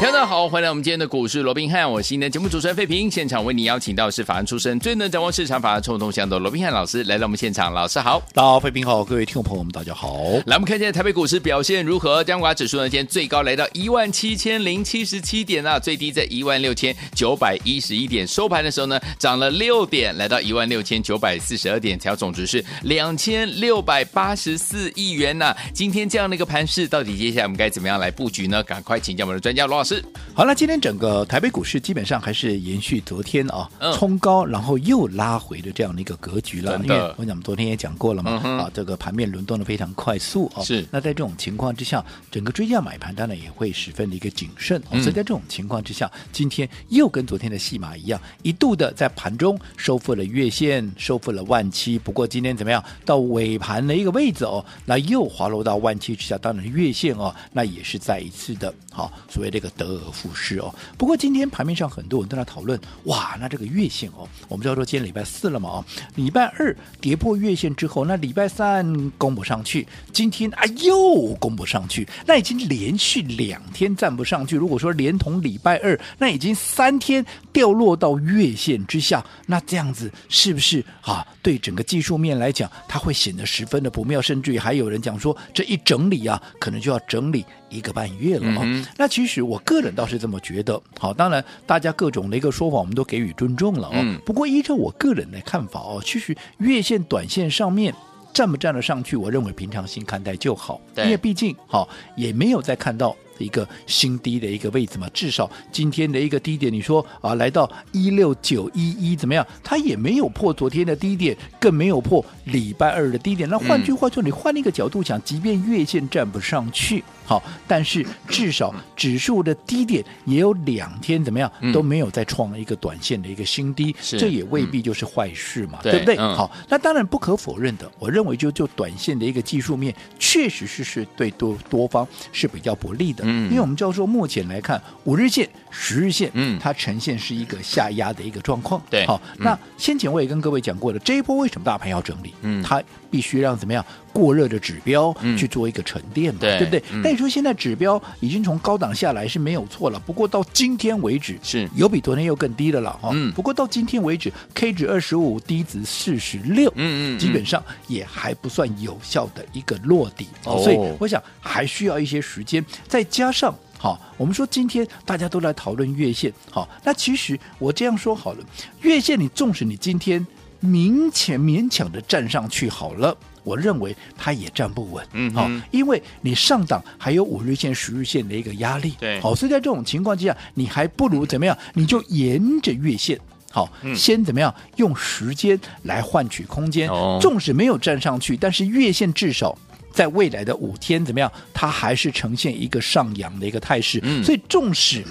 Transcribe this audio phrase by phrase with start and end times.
[0.00, 3.10] 大家好，欢迎来我们今天的股市罗宾汉，我是今天的节目主持人费平。
[3.10, 7.72] 现场为你邀请到的是法案出身、最能掌握市场法案冲动向的罗宾汉老师来到我们现场。
[7.72, 10.16] 老师好，大家好，费平好，各位听众朋友们大家好。
[10.46, 12.24] 来，我们看一下台北股市表现如何？
[12.24, 25.56] 加权指数呢，今天最高来到一万七千零七十七点啊，最低在一万六千九百一十一点，收盘的时候呢，涨了六点，来到一万六千九百四十二点，成交总值是两千六百八十四亿元呐、啊。
[25.74, 28.62] 今天这样的一个盘势，到底接下来我们该怎么样来布局呢？
[28.62, 29.89] 赶快请教我们的专家罗老师。
[30.34, 36.80] 好了，今天整个台北股市基本上还是延续昨天啊，冲高然后又拉回的这样的一个格局了。
[36.82, 40.62] 因为我想昨天也讲过了嘛，啊，这个盘面轮动的非常快速啊。
[40.62, 40.86] 是。
[40.90, 44.80] 那在这种情况之下，整个追价买盘当然也会十分的一个谨慎。
[44.90, 51.98] 所以在这种情况之下，今天又跟昨天的戏码一样，一度的在盘中收复了月线，收复了万七。
[51.98, 52.82] 不过今天怎么样？
[53.04, 56.38] 到尾盘的一个位置哦，那又滑落到万七之下。
[56.38, 60.58] 当然月线哦，那也是再一次的，好，所谓这个得而复失。
[60.58, 74.56] 哦，不过今天盘面上很多人都在讨论，哇，那这个月线哦，我们知道说今天礼拜四了嘛，哦，礼拜二跌破月线之后，那礼拜三攻不上去，今天啊又攻不上去，那已经连续两天站不上去。
[74.56, 81.26] 如果说连同礼拜二，那已经三天掉落到月线之下，那这样子是不是啊？
[81.42, 87.44] 对整个技术面来讲，它会显得十分的不妙，甚至于还有人讲说，这一整理啊，可能就要整理。
[87.70, 90.80] 一个半月了哦，嗯、那其实我个人倒是这么觉得。
[90.98, 93.92] 好，当然大家各种的一个说法，我们都给予尊重了哦。
[93.94, 97.94] 嗯、不过依照我个人的看法哦，其实月线、短线上面
[98.32, 100.80] 站不站得上去，我认为平常心看待就好。
[100.94, 105.08] 对因为毕竟好也没有再看到一个新低的一个位置嘛。
[105.12, 109.46] 至少今天的一个低点，你说啊来到一六九一一怎么样？
[109.62, 113.48] 它也没有破昨天的低点，更没有破礼拜二的低点。
[113.48, 117.02] 那换句话说，你换一个角度讲，即便月线站不上去。
[117.24, 126.16] 好，但是至少指数的低点也有两天怎么样都没有再创一个短线的一个新低，嗯、这也未必就是坏事嘛，嗯、对不对？
[126.16, 142.34] 嗯、好，那当然不可否认的，我认为就就短线的一个技术面，确实是是对多多方是比较不利的，因为我们教授目前来看，五日线、十日线，嗯，它呈现是一个下压的一个状况，对，好，那先前我也跟各位讲过了，这一波为什么大盘要整理？
[142.42, 143.84] 嗯，它必须让怎么样？
[144.12, 146.82] 过热的指标去做一个沉淀嘛，嗯、对，对不对？
[147.00, 151.68] 但你、嗯、说现在指标已经从高档下来是没有错了，不过到今天为止是。
[151.76, 153.10] 有比昨天又更低的了哈。
[153.12, 160.26] 嗯，不过到今天为止，K 值二十五，低值四十六，嗯嗯，基本上也还不算有效的一个落底。
[160.44, 160.60] 哦。
[160.64, 168.44] 所以我想还需要一些时间，再加上好，我们说今天大家都来讨论月线，好，那其实我这样说好了，
[168.82, 170.24] 月线你纵使你今天
[170.60, 173.16] 明显勉强的站上去好了。
[173.42, 181.56] 我认为它也站不稳，嗯，好，因为你上档还有五日线、十日线的一个压力，对，好，所以在这种情况之下，你还不如怎么样？
[181.72, 183.18] 你就沿着月线，
[183.50, 184.54] 好，先怎么样？
[184.76, 186.86] 用时间来换取空间，
[187.18, 189.56] 纵使没有站上去，但是月线至少
[189.92, 191.30] 在未来的五天怎么样？
[191.52, 195.04] 它还是呈现一个上扬的一个态势，所以纵使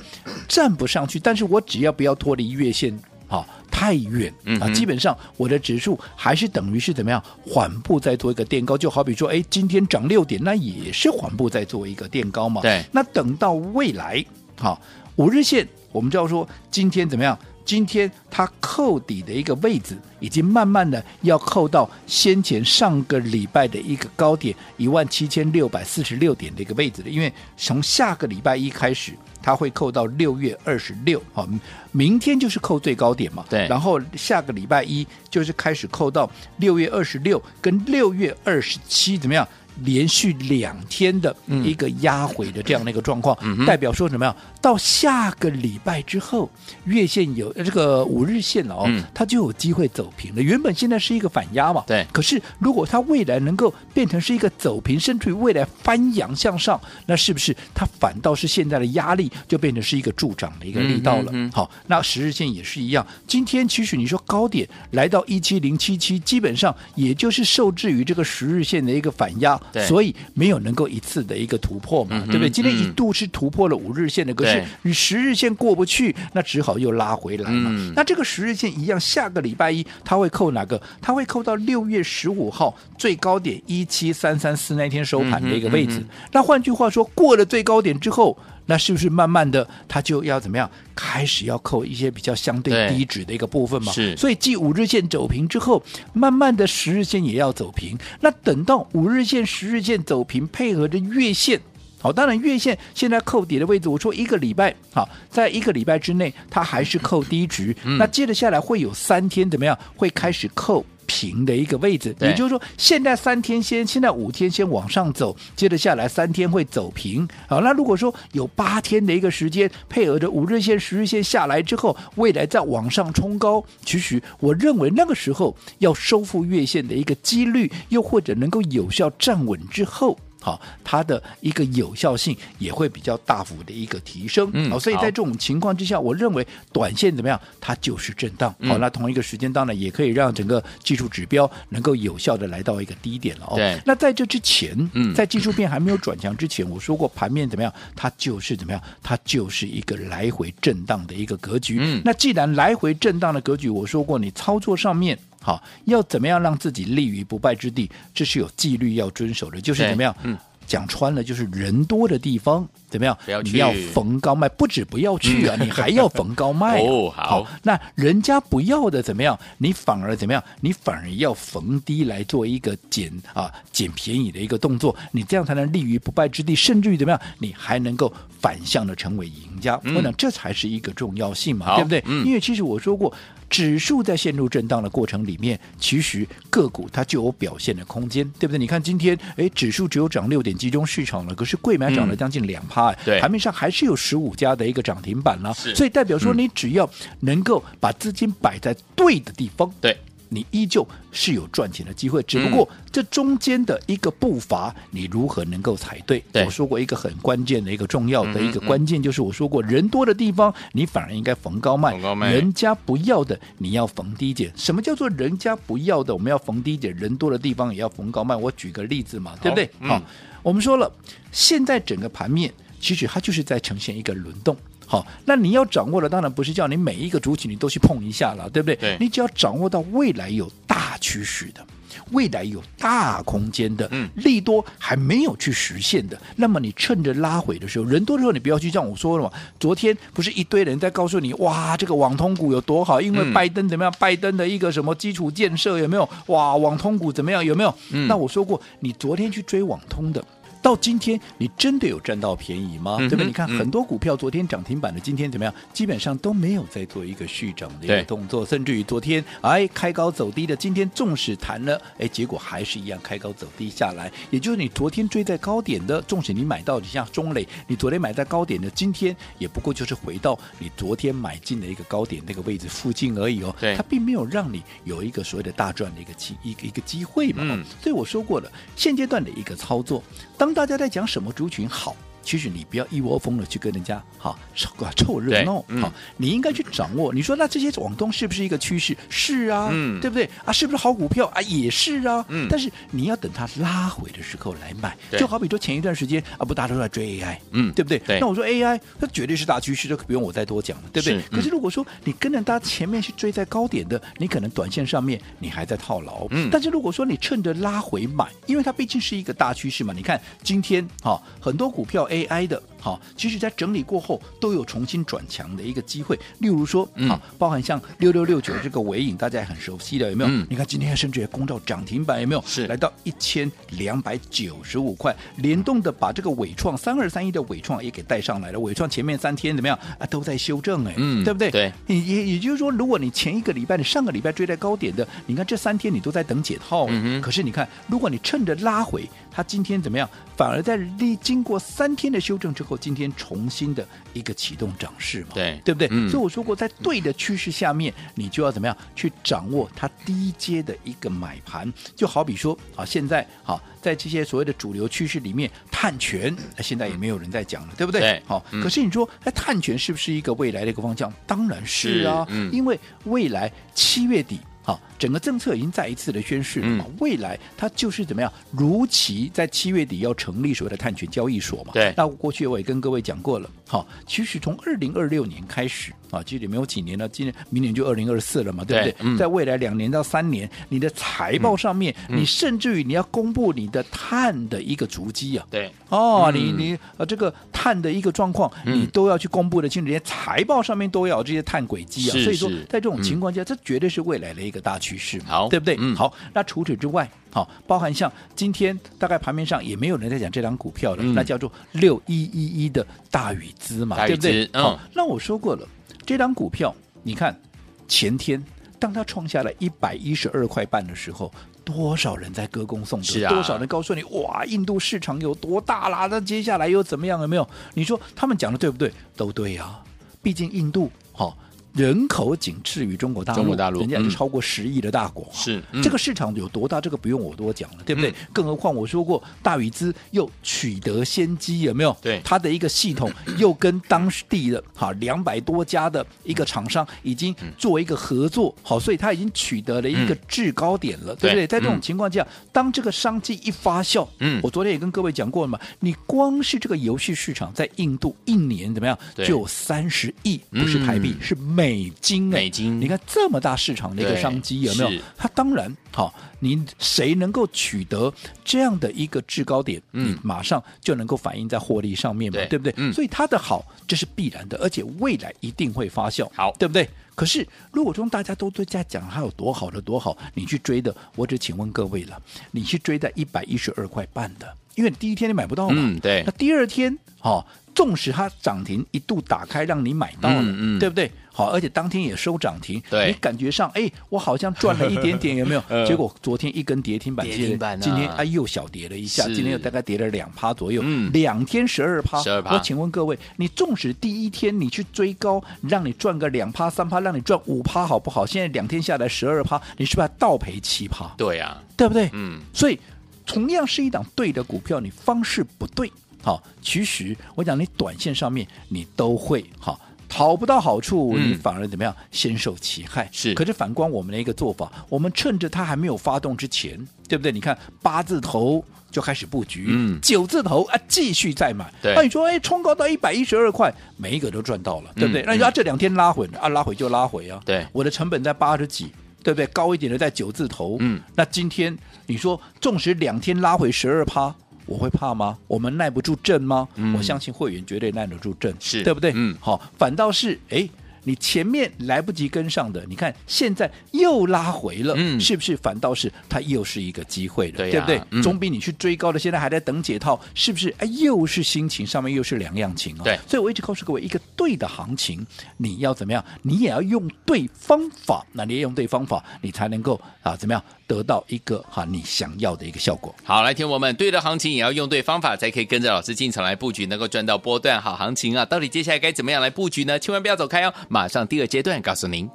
[0.48, 2.98] 站不上去，但是我只要不要脱离月线，
[3.28, 3.48] 好。
[3.72, 4.68] 太远啊！
[4.74, 12.62] 基本上我的指数还是等于是怎么样缓步在做一个垫高，就好比说，哎，今天涨六点，那也是缓步在做一个垫高嘛。
[12.62, 12.84] 对。
[12.92, 14.26] 那等到未来，
[14.58, 14.82] 好，
[15.16, 17.38] 五日线，我们就要说今天怎么样？
[17.70, 27.10] 今天它扣底的一个位置，已经慢慢的要扣到先前上个礼拜的一个高点一万七千六百四十六点的一个位置了。
[27.10, 29.14] 因为从下个礼拜一开始。
[29.42, 31.48] 它会扣到六月二十六，好，
[31.94, 33.46] 明天就是扣最高点嘛。
[33.50, 39.48] 对，然后下个礼拜一就是开始扣到六月二十六跟六月二十七，怎么样？
[39.84, 44.36] 连续两天的一个压回的这样的一个状况，嗯、代表说什么呀？
[44.62, 46.50] 到下个礼拜之后，
[46.86, 50.42] 月线有这个五日线哦，嗯、它就有机会走平了。
[50.42, 52.06] 原本现在是一个反压嘛，对。
[52.12, 61.32] 可是如果它未来能够变成是一个走平，甚至于未来翻扬向上，那是不是它反倒是现在的压力就变成是一个助长的一个力道了？
[61.54, 63.06] 好，那十日线也是一样。
[63.26, 69.60] 今天其实你说高点来到一七零七七，基本上也就是受制于这个十日线的一个反压。
[69.72, 72.50] 对所以没有能够一次的一个突破嘛，嗯对不对？
[72.50, 77.70] 今天一嗯度是突破了五日线的，可是对你十日线过不去，那只好又拉回来嘛。
[77.74, 80.82] 嗯那这个十日线一样，下个礼拜一它会扣哪个？
[81.02, 86.04] 它会扣到六月十五号最高点一七三三四那天收盘的一个位置。
[86.32, 88.38] 那换句话说，过了最高点之后，
[88.70, 90.70] 那是不是慢慢的它就要怎么样？
[90.96, 93.92] 开始要扣一些比较相对对低值的一个部分嘛？
[93.92, 95.82] 是所以继五日线走平之后，
[96.14, 97.98] 慢慢的十日线也要走平。
[98.22, 101.60] 那等到五日线、十日线走平，配合着月线。
[102.00, 107.76] 好，当然月线现在扣底的位置，我说一个礼拜，好，在一个礼拜之内，它还是扣低值。
[107.84, 109.78] 嗯那接着下来会有三天怎么样？
[109.96, 110.86] 会开始扣
[111.20, 117.28] 平的一个位置，也就是说，现在三天先，现在五天先往上走，接着下来三天会走平。
[117.46, 130.18] 好，那如果说有八天的一个时间，配合着五日线、十日线下来之后，未来再往上冲高，其实我认为那个时候要收复月线的一个几率，又或者能够有效站稳之后。
[130.42, 134.50] 好，它的一个有效性也会比较大幅的一个提升。
[134.54, 137.40] 嗯好，所以在这种情况之下，我认为短线怎么样？
[137.60, 138.54] 它就是震荡。
[138.60, 143.56] 嗯好，那同一个时间当然也可以让整个技术指标能够有效的来到一个低点了哦。
[143.56, 147.74] 对那在这之前，嗯在技术面还没有转强之前，我说过盘面怎么样？
[147.96, 148.82] 它就是怎么样？
[149.04, 151.80] 它就是一个来回震荡的一个格局。
[151.82, 155.20] 嗯那既然来回震荡的格局，我说过你操作上面。
[155.42, 157.90] 好，要怎么样让自己立于不败之地？
[158.14, 160.16] 这是有纪律要遵守的，就是怎么样？
[160.24, 160.38] 嗯
[160.68, 163.18] 讲穿了就是人多的地方怎么样？
[163.26, 166.82] 不要去你要逢高卖，不止不要去啊，你 还要逢高卖、啊。
[166.82, 169.38] 哦好那人家不要的怎么样？
[169.58, 170.44] 你反而怎么样？
[170.62, 177.22] 你反而要逢低来做一个捡啊捡便宜的一个动作，你这样才能立于不败之地，甚至于怎么样？
[177.38, 179.80] 你还能够反向的成为赢家。
[179.84, 182.04] 嗯我想这才是一个重要性嘛，对不对？
[182.08, 183.14] 嗯因为其实我说过。
[183.50, 188.60] 指数在陷入震荡的过程里面，其实个股它就有表现的空间，对不对？
[188.60, 196.90] 你看今天，哎，指数只有涨六点，集中市场了，可是贵买涨了将近两趴，哎对盘面上还是有十五家的一个涨停板了，是所以代表说嗯你只要
[197.20, 199.98] 能够把资金摆在对的地方，对。
[200.32, 206.24] 你依旧是有赚钱的机会，只不过这中间的一个步伐，你如何能够踩对？
[206.32, 214.54] 对我说过一个很关键的一个重要的一个关键，就是我说过，人多的地方你反而应该逢高卖，逢高卖人家不要的你要逢低减。
[214.56, 216.96] 什么叫做人家不要的我们要逢低减？
[216.96, 218.36] 人多的地方也要逢高卖。
[218.36, 219.68] 我举个例子嘛，对不对？
[219.80, 220.00] 嗯好，
[220.44, 220.92] 我们说了，
[221.32, 224.56] 现在整个盘面其实它就是在呈现一个轮动。
[224.86, 228.76] 好，那你要掌握的当然不是叫你每一个主体你都去碰一下了，对不对？
[228.76, 231.66] 对你只要掌握到未来有大趋势的。
[232.12, 239.32] 未来有大空间的，嗯利多还没有去实现的，那么你趁着拉回的时候，人多的时候，你不要去像我说了嘛。
[239.60, 243.94] 昨天不是一堆人在告诉你，哇，这个网通股有多好，因为嗯拜登怎么样？
[244.00, 246.08] 拜登的一个什么基础建设有没有？
[246.28, 247.44] 哇，网通股怎么样？
[247.44, 247.76] 有没有？
[247.92, 250.24] 嗯那我说过，你昨天去追网通的。
[250.62, 252.98] 到今天，你真的有占到便宜吗？
[253.00, 253.26] 嗯对不对？
[253.26, 255.54] 你看嗯很多股票昨天涨停板的，今天怎么样？
[255.74, 264.12] 基本上都没有在做一个续涨的一个动作，甚至于昨天哎开高走低的，今天纵使弹了，哎，结果还是一样开高走低下来。
[264.30, 273.56] 也就是你昨天追在高点的，纵使你买到，你像中磊，你昨天买在高点的，今天也不过就是回到你昨天买进的一个高点那个位置附近而已哦。
[273.60, 277.44] 对它并没有让你有一个所谓的大赚的一个机一个一个机会嘛。
[277.44, 280.04] 嗯所以我说过了，现阶段的一个操作，
[280.38, 281.96] 当大家在讲什么族群好。
[282.22, 287.14] 其实你不要一窝蜂的去跟人家哈凑凑热闹，对嗯好，你应该去掌握。
[287.14, 288.96] 你说那这些网通是不是一个趋势？
[289.10, 290.52] 是啊，嗯对不对啊？
[290.52, 291.42] 是不是好股票啊？
[291.42, 298.00] 也是啊，嗯但是你要等它拉回的时候来买，就好比说前一段时间啊，不大家都在追 AI，嗯对不对？
[298.00, 301.26] 对那我说 AI 它绝对是大趋势，这不用我再多讲了，对不对是？
[301.32, 312.62] 嗯可是如果说你跟着它前面是追在高点的，你可能短线上面你还在套牢，嗯但是如果说你趁着拉回买，因为它毕竟是一个大趋势嘛，你看今天哈、很多股票 AI 的。
[312.80, 316.18] 好，其实，在整理过后都有重新转强的一个机会。
[316.40, 320.30] 例如说，嗯好，包含像六六六九这个尾影，大家也很熟悉的，有没有？
[320.30, 322.44] 嗯你看今天甚至也攻到涨停板，有没有？
[322.48, 328.60] 是来到一千两百九十五块，联动的把这个伟创三二三一的伟创也给带上来了。
[328.60, 330.06] 伟创前面三天怎么样啊？
[330.08, 331.52] 都在修正哎，嗯对不对？
[331.52, 331.72] 对。
[331.88, 336.92] 也也也就是说，如果你前一个礼拜、你上个礼拜追在高点的，你看这三天你都在等解套了。
[336.94, 340.10] 嗯哼可是你看，如果你趁着拉回，它今天怎么样？
[340.36, 345.88] 反而在历经过三天的修正之后，今天重新的一个启动涨势嘛，对对不对？
[345.92, 358.22] 嗯所以我说过，在对的趋势下面，你就要怎么样去掌握它低阶的一个买盘，就好比说啊，现在好在这些所谓的主流趋势里面，碳权现在也没有人在讲了，对不对？
[358.26, 361.12] 好，嗯可是你说，哎，碳权是不是一个未来的一个方向？
[361.28, 364.40] 当然是啊，是嗯因为未来七月底。
[364.70, 371.74] 好，整个政策已经再一次的宣示了嘛，嗯未来它就是怎么样，如期在七月底要成立所谓的碳权交易所嘛。
[371.74, 378.92] 对那过去我也跟各位讲过了，好，其实从二零二六年开始啊，其实也没有几年了，今年明年就二零二四了嘛，对不对？
[378.92, 379.16] 对嗯。
[379.16, 385.46] 在未来两年到三年，你的财报上面，嗯你甚至于你要公布你的碳的一个足迹啊。
[385.52, 386.36] 对，哦，嗯。
[386.36, 388.82] 你你呃，这个碳的一个状况，嗯。
[388.82, 392.14] 你都要去公布的清楚，连财报上面都要有这些碳轨迹啊。
[392.14, 395.48] 是所以说，在这种情况下，这绝对是未来的一个大趋势嘛，好。
[395.48, 395.78] 对不对？
[395.80, 395.96] 嗯。
[395.96, 404.52] 好，那除此之外，好，包含像今天大概盘面上也没有人在讲这张股票了，嗯那叫做六一一一的大禹资嘛，对不对资？
[404.54, 405.68] 嗯好，那我说过了，
[406.06, 407.40] 这张股票，你看
[407.88, 408.44] 前天
[408.80, 411.32] 当它创下了一百一十二块半的时候。
[411.66, 413.06] 多少人在歌功颂德？
[413.06, 416.08] 是啊多少人告诉你哇，印度市场有多大啦？
[416.08, 417.22] 那接下来又怎么样？
[417.22, 417.48] 有没有？
[417.76, 418.92] 你说他们讲的对不对？
[419.16, 419.80] 都对呀、
[420.20, 421.38] 毕竟印度好、
[421.74, 425.34] 人口仅次于中国大陆，中国大陆人家超过十亿的大国、啊。
[425.34, 425.82] 是嗯。
[425.82, 426.82] 这个市场有多大？
[426.82, 428.10] 这个不用我多讲了，对不对？
[428.12, 431.96] 嗯更何况我说过，大宇资又取得先机，有没有？
[432.02, 432.22] 对。
[432.24, 441.30] 它的一个系统又跟当地的哈两百多家的一个厂商已经做一个合作，好，所以它已经取得了一个制高点了，对。
[441.32, 441.46] 不对？
[441.46, 441.48] 对？
[441.48, 441.82] 在这种嗯。
[441.82, 444.40] 情况下，当这个商机一发酵，嗯。
[444.44, 449.26] 我昨天也跟各位讲过了嘛，你光是这个游戏市场在印度一年怎么样，对。
[449.26, 451.22] 就有三十亿，不是台币，嗯。
[451.22, 452.80] 是美金哎，美金。
[452.80, 454.90] 你看这么大市场的一个商机有没有？
[454.90, 455.02] 是？
[455.18, 458.12] 它当然好，你谁能够取得
[458.44, 460.12] 这样的一个制高点，嗯。
[460.12, 462.74] 你马上就能够反映在获利上面嘛，对对不对？
[462.78, 462.94] 嗯。
[462.94, 466.54] 所以它的好这是必然的，而且未来一定会发酵，好。
[466.58, 466.90] 对不对？
[467.16, 472.18] 可是如果说大家都都在讲它有多好的多好，你去追的，我只请问各位了，
[472.52, 476.24] 你去追在一百一十二块半的，因为你第一天你买不到嘛，嗯对。
[476.26, 477.46] 那第二天哦，
[477.80, 481.10] 纵使它涨停一度打开让你买到了，嗯嗯对不对？
[481.32, 485.64] 好，而且当天也收涨停，你感觉上，哎，我好像赚了一点点，有没有？
[485.70, 492.22] 呃 结果昨天一根跌停板，跌停板啊今天哎又小跌了一下，今天又大概跌了两趴左右，嗯两天十二趴。
[492.22, 498.26] 12%我请问各位，你纵使第一天你去追高，让你赚个两趴三趴，让你赚五趴，好不好？
[498.26, 501.10] 现在两天下来十二趴，你是不是还倒赔七趴？
[501.16, 502.10] 对呀，对不对？
[502.12, 502.78] 嗯，所以
[503.26, 505.90] 同样是一档对的股票，你方式不对，
[506.22, 509.80] 好，其实我讲你短线上面你都会好。
[510.12, 511.96] 讨不到好处，嗯你反而怎么样？
[512.10, 513.08] 先受其害。
[513.12, 517.32] 是可是反观我们的一个做法，我们趁着它还没有发动之前，对不对？
[517.32, 521.72] 你看八字头就开始布局，嗯九字头啊继续再买。
[521.80, 525.22] 对那你说，哎，冲高到一百一十二块，每一个都赚到了，对不对？
[525.22, 527.40] 嗯那你说、啊、这两天拉回啊，拉回就拉回啊。
[527.46, 528.92] 对我的成本在八十几，
[529.24, 529.46] 对不对？
[529.48, 534.36] 高一点的在九字头，嗯，那今天你说，纵使两天拉回十二趴，
[534.70, 535.38] 我会怕吗？
[535.48, 536.68] 我们耐不住震吗？
[536.76, 539.12] 嗯我相信会员绝对耐得住震，是对不对？
[539.16, 540.70] 嗯好，反倒是哎。
[541.06, 545.56] 你前面来不及跟上的，你看现在又拉回了，嗯是不是？
[545.56, 548.02] 反倒是它又是一个机会了，对呀不对？
[548.12, 550.70] 嗯总比你去追高的，现在还在等解套，是不是？
[550.78, 553.04] 哎，又是心情上面又是两样情啊。
[553.06, 556.24] 对所以我一直告诉各位，一个对的行情，你要怎么样？
[556.42, 563.14] 你也要用对方法，那你也用对方法，你才能够啊怎么样得到一个哈、你想要的一个效果。
[563.24, 568.44] 好，来听我们对的行情也要用对方法，才可以跟着老师进场来布局，能够赚到波段好行情啊！
[568.44, 570.00] 到底接下来该怎么样来布局呢？
[570.00, 572.28] 千万不要走开哦，马上第二阶段告诉您。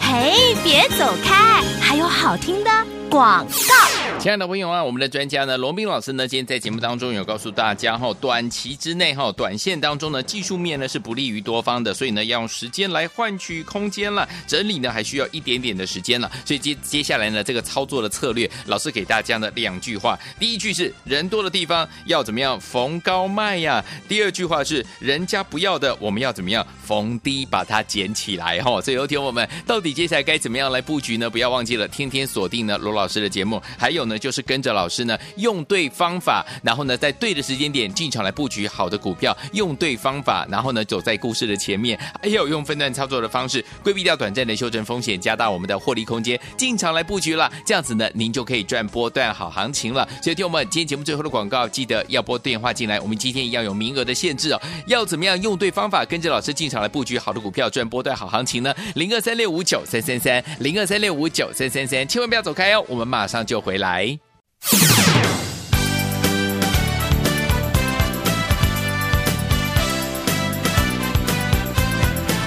[0.00, 2.70] 嘿，别走开，还有好听的
[3.10, 4.03] 广告。
[4.20, 14.26] 亲爱的朋友啊，我们的专家呢，龙斌老师呢，今天在节目当中有告诉大家哈，短期之内哈，短线当中呢，技术面呢是不利于多方的，所以呢，要用时间来换取空间了。
[14.46, 28.80] 整理呢还需要一点点的时间了，所以接接下来呢，这个操作的策略，老师给大家呢两句话，第一句是人多的地方要怎么样逢高卖呀，第二句话是人家不要的，我们要怎么样逢低把它捡起来哈。
[28.80, 31.28] 所以有听我们到底接下来该怎么样来布局呢？
[31.28, 50.08] 不要忘记了天天锁定呢罗老师的节目，还有呢就是跟着老师呢用对方法，然后呢在对的时间点进场来布局好的股票，用对方法，然后呢走在故事的前面，还有用分段操作的方式规避掉短暂的修正风险，加大我们的获利空间，进场来布局了，这样子呢您就可以赚波段好行情了。
[50.22, 58.74] 所以听我们今天节目最后的广告，记得要拨电话进来，我们今天一样有名额的限制哦，要怎么样用对方法，跟着老师进场来布局好的股票，赚波段好行情呢？
[58.94, 63.93] 零二三六五九三三三，零二三六五九三三三，千万不要走开哦，我们马上就回来。
[63.94, 64.04] าย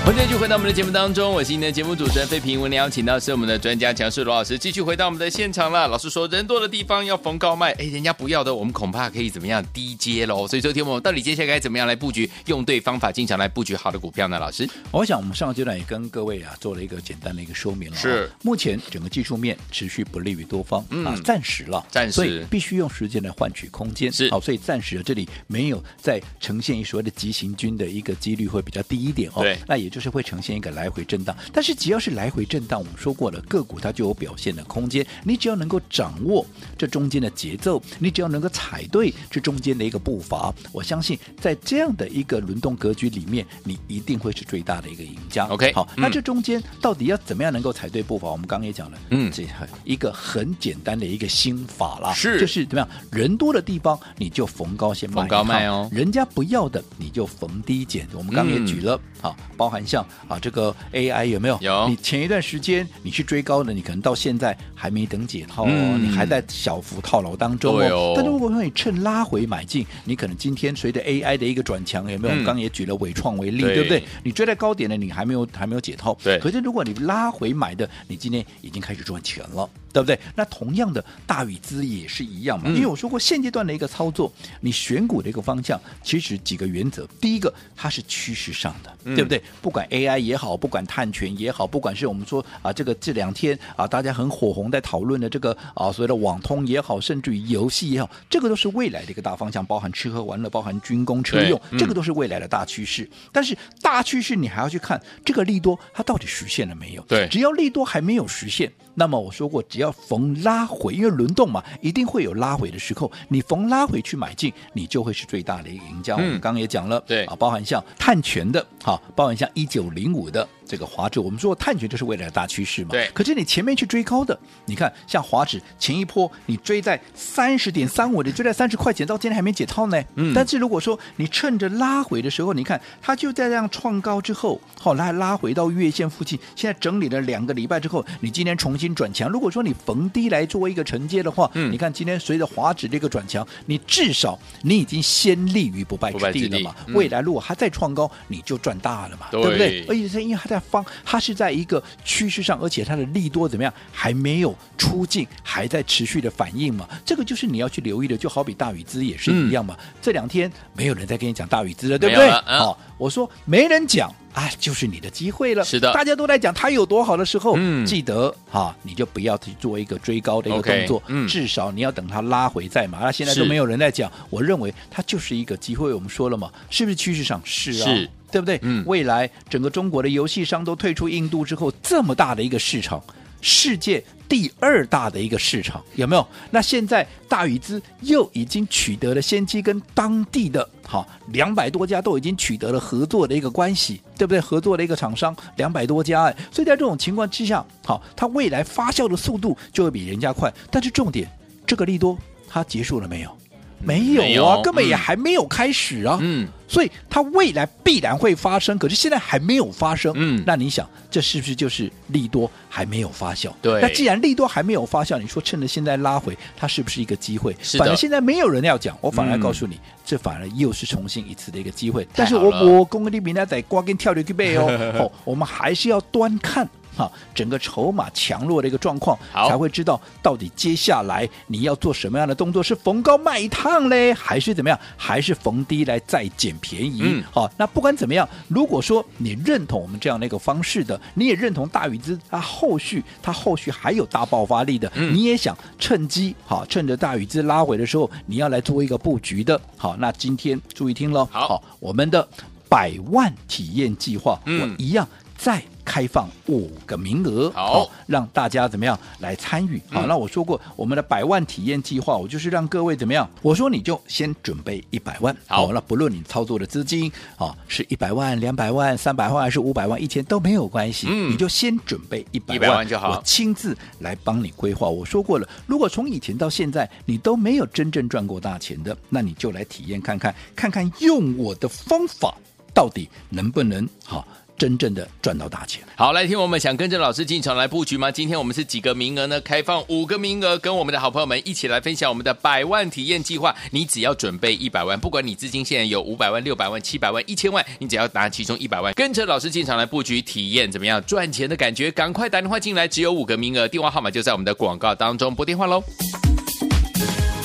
[0.07, 2.57] 欢迎继续回到我们的节目当中，我是今天的节目主持人费平。
[2.61, 5.85] 我们邀请到是我们的专家强势罗老师，继续回到我们的现场了。
[5.85, 10.47] 老师说，人多的地方要逢高卖，哎，人家不要的，我们恐怕可以怎么样低接喽？
[10.47, 14.39] 所以，昨天我们到底接下来该怎么样来布局，用对方法进场来布局好的股票呢？
[14.39, 17.97] 老师，我想我们上个阶段也跟各位啊做了一个简单的一个说明了。
[17.97, 24.09] 是，目前整个技术面持续不利于多方，嗯、啊，暂时了，暂时，所以必须用时间来换取空间。
[24.09, 29.41] 是，好，所以暂时这里没有再呈现一所谓的急行军的一个几率会比较低一点哦。
[29.41, 30.67] 对，那也就是会呈现一个。
[30.77, 35.03] 来回震荡，但是只要是来回震荡，我们说过了，个股它就有表现的空间。
[35.23, 36.45] 你只要能够掌握
[36.77, 45.45] 这中间的节奏，你只要能够踩对这中间的一个步伐，我相信在这样的一个轮动格局里面，你一定会是最大的一个赢家。
[45.45, 48.29] OK，好，嗯、那这中间到底要怎么样能够踩对步伐？
[48.29, 49.47] 我们刚刚也讲了，嗯，这
[49.85, 58.05] 一个很简单的一个心法啦，是，就是怎么样，人多的地方你就逢高先卖，逢高卖哦，人家不要的你就逢低减。
[58.13, 60.75] 我们刚刚也举了，好、嗯，包含像啊这个。
[60.93, 61.57] AI 有没有？
[61.61, 61.87] 有。
[61.87, 67.85] 你前一段时间你去追高的，你可能到现在还没等解套哦，嗯、你还在小幅套牢当中哦。
[67.89, 72.33] 哦但是如果说你趁拉回买进，你可能今天随着 AI 的一个转强，有没有？
[72.33, 74.03] 嗯、我们刚刚也举了伟创为例，对，对不对？
[74.23, 76.17] 你追在高点的，你还没有还没有解套。
[76.23, 76.39] 对。
[76.39, 79.69] 可是如果你拉回买的，你今天已经开始赚钱了。
[79.97, 80.31] 对不对？
[80.35, 82.65] 那同样的大禹资也是一样嘛。
[82.67, 87.07] 嗯、因为我说过，现阶段的一个操作，你选股的一个方向，其实几个原则。
[87.19, 89.41] 第一个，它是趋势上的，嗯、对不对？
[89.61, 103.09] 不管 AI 也好，不管碳权也好，不管是我们说啊，这个这两天啊，大家很火红在讨论的这个啊，所谓的网通也好，甚至于游戏也好，这个都是未来的一个大方向，包含吃喝玩乐，包含军工车用，嗯、这个都是未来的大趋势。
[103.31, 107.01] 但是大趋势你还要去看这个利多，它到底实现了没有？
[107.03, 108.71] 对，只要利多还没有实现。
[108.99, 113.11] 那么我说过，只要逢拉回，因为轮动嘛，一定会有拉回的时候。
[113.27, 116.15] 你逢拉回去买进，你就会是最大的一个赢家。
[116.15, 120.47] 嗯、我们刚刚也讲了，对啊，包含像碳权的，哈，包含像一九零五的。
[120.69, 122.89] 这个华指，我们说碳权就是未来的大趋势嘛。
[122.91, 123.09] 对。
[123.13, 130.03] 可是你前面去追高的，你看像华指前一波你追在三十点三五，你追在三十块钱，到今天还没解套呢。
[130.15, 130.33] 嗯。
[130.35, 139.29] 但是如果说你趁着拉回的时候，你看它就在这样创高之后，后来拉回到月线附近，现在整理了两个礼拜之后，你今天重新转强。
[139.29, 146.75] 如果说你逢低来作为一个承接的话，嗯，你看今天随着华指这个转强，你至少你已经先立于不败之地了嘛。
[146.85, 149.85] 嗯、未来如果它再创高，你就赚大了嘛，对，对不对？
[149.87, 150.61] 而且是因为它在。
[150.69, 156.85] 方它是在一个趋势上，而且它的利多怎么样还没有出尽，还在持续的反应嘛？
[157.05, 159.77] 这个就是你要去留意的，就好比大宇资也是一样嘛。
[159.79, 162.27] 嗯、这两天没有人在跟你讲大宇资了，对不对？
[162.47, 165.65] 嗯、哦，我说没人讲啊，就是你的机会了。
[165.65, 172.99] 是的，大家都在讲它有多好的时候，嗯、记得哈、啊，你就不要去做一个追高的一个动作，okay, 嗯、至少你要等它拉回再买。
[172.99, 175.91] 那现在都没有人在讲，我认为它就是一个机会。
[175.91, 177.85] 我们说了嘛，是不是趋势上是啊？
[177.85, 178.09] 是。
[178.29, 178.59] 对不对？
[178.61, 183.01] 嗯，未来整个中国的游戏商都退出印度之后，这么大的一个市场，
[183.41, 186.27] 世界第二大的一个市场，有没有？
[186.51, 194.41] 那现在大宇资又已经取得了先机，跟当地的好两百多家都已经取得了合作的一个关系，对不对？
[194.41, 200.53] 合作的一个厂商两百多家，哎，所以在这种情况之下，好，它未来发酵的速度就会比人家快。
[200.69, 201.29] 但是重点，
[201.65, 202.17] 这个利多
[202.49, 203.37] 它结束了没有？
[203.79, 206.17] 没有啊，没有根本也还没有开始啊。
[206.21, 210.13] 嗯，所以它未来必然会发生，可是现在还没有发生。
[210.15, 213.51] 嗯，那你想，这是不是就是利多还没有发酵？
[213.61, 213.79] 对。
[213.81, 217.55] 那既然利多还没有发酵，你说趁着现在拉回，它是不是一个机会？
[217.61, 217.77] 是。
[217.77, 222.07] 反正现在没有人要讲，我反而告诉你，嗯、这反而又是重新一次的一个机会。
[222.15, 224.65] 但是我我公公的名单在瓜跟跳的去背哦，
[224.99, 226.67] 哦，我们还是要端看。
[226.97, 234.79] 哈，整个筹码强弱的一个状况，才会知道到底接下来你要做什么样的动作，是逢高卖一趟嘞，还是怎么样？
[234.97, 237.01] 还是逢低来再捡便宜？
[237.03, 252.27] 嗯，好，那不管怎么样，如果说你认同我们这样的一个方式的，你也认同大宇资它后续它后续还有大爆发力的，嗯、你也想趁机好，趁着大宇资拉回的时候，你要来做一个布局的，好，那今天注意听喽，好，好，我们的
[252.67, 255.07] 百万体验计划，嗯，我一样
[255.37, 255.61] 在。
[255.87, 259.81] 开放五个名额，好、哦，让大家怎么样来参与？
[259.89, 263.27] 好，嗯、那我说过，我们的百万体验计划，我就是让各位怎么样？
[263.41, 274.89] 我说你就先准备一百万，好，那不论你操作的资金啊是一百万、两百万、三百万还是五百万、一千都没有关系，嗯，你就先准备一百万，万就好，我亲自来帮你规划。
[274.89, 282.35] 我说过了，如果从以前到现在你都没有真正赚过大钱的，那你就来体验看看，看看用我的方法
[282.73, 284.27] 到底能不能好。
[284.57, 285.83] 真正的赚到大钱。
[285.95, 288.11] 好，来听我们想跟着老师进场来布局吗？
[288.11, 289.39] 今天我们是几个名额呢？
[289.41, 293.55] 开放五个名额，跟我们的好朋友们一起来分享我们的百万体验计划。
[293.71, 301.91] 你只要准备一百万，不管你资金现在有五百万、六百万、七百万、一千万，你只要拿其中一百万，跟着老师进场来布局，体验怎么样赚钱的感觉？
[301.91, 305.83] 赶快打电话进来，只有五个名额，电话号码就在我们的广告当中，拨电话喽。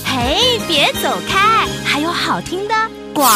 [0.05, 3.02] 嘿，别走开，还有好听的。
[3.15, 3.31] 广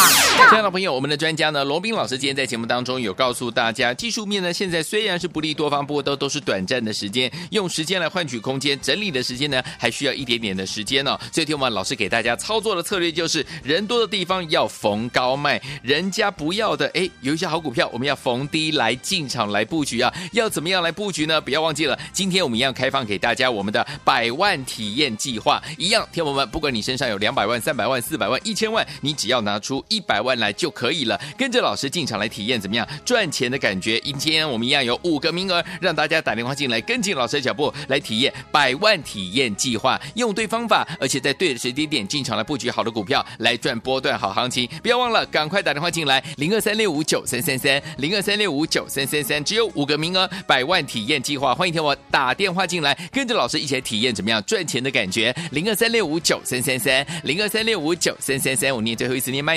[0.49, 11.19] 亲爱的朋友，我们的专家呢，罗宾老师今天在节目当中有告诉大家，技术面呢现在虽然是不利多方，不过都都是短暂的时间，用时间来换取空间，整理的时间呢还需要一点点的时间哦。
[11.31, 20.13] 所以，听我们老师给大家操作的策略就是，人多的地方要逢高卖，人家不要的，哎，有一些好股票，我们要逢低来进场来布局啊。
[20.31, 21.41] 要怎么样来布局呢？
[21.41, 29.66] 不要忘记了，今天我们一样开放给大家我们的百万体验计划，一样，听我们，不管你身上有两百万、三百万、四百万、一千万，你只要拿出。
[29.67, 33.99] 出一百万来就可以了，跟着老师进场来体验怎么样赚钱的感觉？
[33.99, 44.65] 今天我们一样有五个名额，让大家打电话进来，跟紧老师的脚步来体验百万体验计划，用对方法，而且在对的时间点进场来布局好的股票，来赚波段好行情。
[44.81, 55.35] 不要忘了，赶快打电话进来，零二三六五九三三三，零二三六五九三三三，只有五个名额，百万体验计划，欢迎听我打电话进来，跟着老师一起来体验怎么样赚钱的感觉？
[55.51, 59.56] 零二三六五九三三三，零二三六五九三三三，我念最后一次念麦。